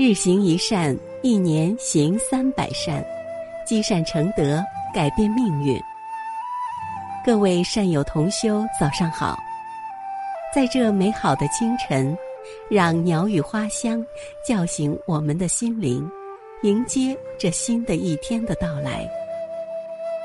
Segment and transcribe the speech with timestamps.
[0.00, 3.04] 日行一善，一年行三百善，
[3.66, 4.62] 积善成德，
[4.94, 5.76] 改变命运。
[7.26, 9.36] 各位善友同修，早上好！
[10.54, 12.16] 在这美好的清晨，
[12.70, 14.00] 让鸟语花香
[14.46, 16.08] 叫醒我们的心灵，
[16.62, 19.04] 迎接这新的一天的到来。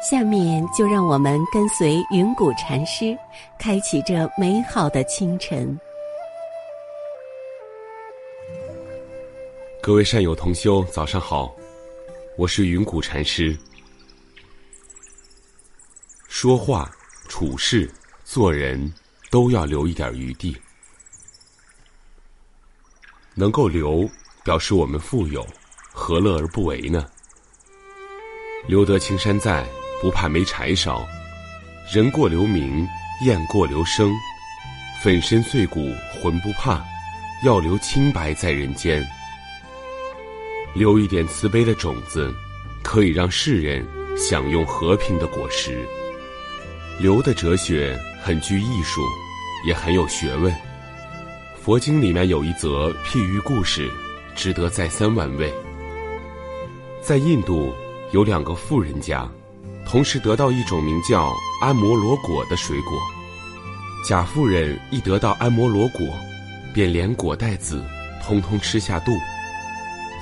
[0.07, 3.17] 下面就让我们跟随云谷禅师，
[3.57, 5.75] 开启这美好的清晨。
[9.85, 11.53] 各位善友同修，早上好，
[12.37, 13.53] 我是云谷禅师。
[16.29, 16.89] 说话、
[17.27, 17.91] 处事、
[18.23, 18.93] 做人，
[19.29, 20.57] 都要留一点余地。
[23.35, 24.09] 能够留，
[24.41, 25.45] 表示我们富有，
[25.91, 27.05] 何乐而不为呢？
[28.69, 29.67] 留得青山在，
[30.01, 31.05] 不怕没柴烧。
[31.93, 32.87] 人过留名，
[33.25, 34.09] 雁过留声。
[35.03, 36.81] 粉身碎骨浑不怕，
[37.43, 39.05] 要留清白在人间。
[40.73, 42.33] 留一点慈悲的种子，
[42.81, 43.85] 可以让世人
[44.17, 45.85] 享用和平的果实。
[46.99, 49.01] 留的哲学很具艺术，
[49.67, 50.53] 也很有学问。
[51.61, 53.89] 佛经里面有一则譬喻故事，
[54.35, 55.53] 值得再三玩味。
[57.01, 57.73] 在印度
[58.11, 59.29] 有两个富人家，
[59.85, 62.93] 同时得到一种名叫安摩罗果的水果。
[64.07, 66.05] 甲夫人一得到安摩罗果，
[66.73, 67.81] 便连果带籽
[68.21, 69.11] 通通吃下肚。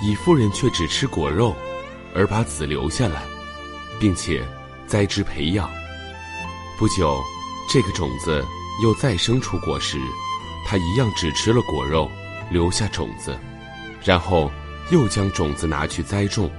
[0.04, 1.56] 乙夫人却只吃果肉，
[2.16, 3.22] 而把籽留下来，
[4.00, 4.42] 并且
[4.88, 5.70] 栽植培养。
[6.76, 7.22] 不久，
[7.70, 8.44] 这个种子
[8.82, 10.00] 又再生出果实，
[10.66, 12.10] 她一样只吃了果肉，
[12.50, 13.38] 留下种子，
[14.04, 14.52] 然后
[14.90, 16.50] 又将种子拿去栽种。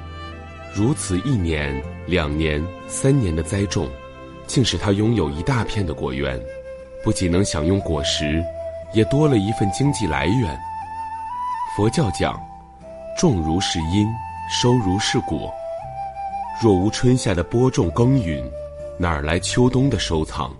[0.72, 3.90] 如此一年、两年、三年的栽种，
[4.46, 6.40] 竟使他拥有一大片的果园，
[7.02, 8.40] 不仅能享用果实，
[8.94, 10.56] 也多了一份经济来源。
[11.76, 12.40] 佛教讲。
[13.16, 14.08] 种如是因，
[14.50, 15.52] 收如是果。
[16.62, 18.42] 若无春夏的播种耕耘，
[18.98, 20.54] 哪儿来秋冬的收藏？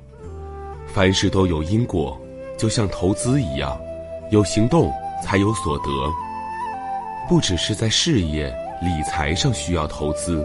[0.87, 2.21] 凡事都有因果，
[2.57, 3.79] 就像投资一样，
[4.31, 4.93] 有行动
[5.23, 5.85] 才有所得。
[7.29, 8.53] 不只是在事业、
[8.83, 10.45] 理财上需要投资，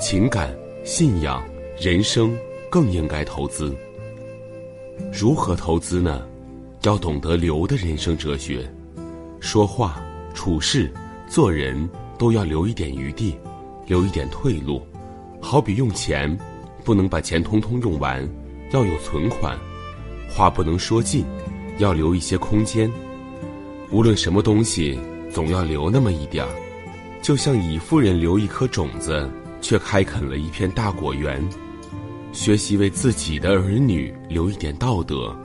[0.00, 0.54] 情感、
[0.84, 1.42] 信仰、
[1.78, 2.36] 人生
[2.70, 3.74] 更应该投资。
[5.12, 6.22] 如何投资呢？
[6.82, 8.64] 要懂得留的人生哲学，
[9.40, 10.00] 说话、
[10.34, 10.92] 处事。
[11.28, 11.88] 做人
[12.18, 13.36] 都要留一点余地，
[13.86, 14.84] 留一点退路。
[15.40, 16.36] 好比用钱，
[16.84, 18.26] 不能把钱通通用完，
[18.72, 19.56] 要有存款；
[20.28, 21.24] 话不能说尽，
[21.78, 22.90] 要留一些空间。
[23.90, 24.98] 无论什么东西，
[25.30, 26.50] 总要留那么一点儿。
[27.22, 29.28] 就像乙夫人留一颗种子，
[29.60, 31.42] 却开垦了一片大果园。
[32.32, 35.36] 学习为自己的儿女留一点道德，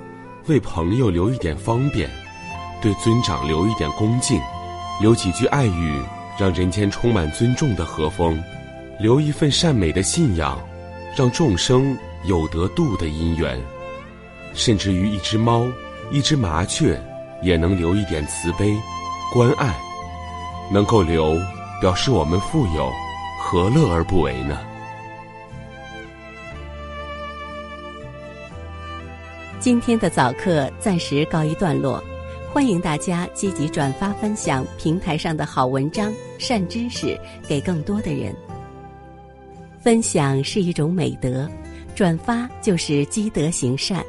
[0.47, 2.09] 为朋友留一点方便，
[2.81, 4.39] 对尊长留一点恭敬。
[5.01, 5.99] 留几句爱语，
[6.37, 8.37] 让人间充满尊重的和风；
[8.99, 10.59] 留一份善美的信仰，
[11.17, 13.59] 让众生有得度的因缘。
[14.53, 15.65] 甚至于一只猫、
[16.11, 17.01] 一只麻雀，
[17.41, 18.77] 也能留一点慈悲、
[19.33, 19.75] 关爱。
[20.71, 21.35] 能够留，
[21.81, 22.91] 表示我们富有，
[23.39, 24.59] 何乐而不为呢？
[29.59, 32.03] 今天的早课暂时告一段落。
[32.53, 37.17] 欢迎大家积极转发分享平台上的好文章、善知识
[37.47, 38.35] 给更多的人。
[39.79, 41.49] 分享是一种美德，
[41.95, 44.03] 转发就是积德行善。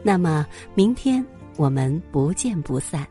[0.00, 1.26] 那么，明天
[1.56, 3.04] 我们不见不散。